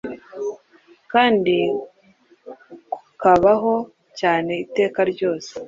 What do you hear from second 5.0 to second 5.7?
ryose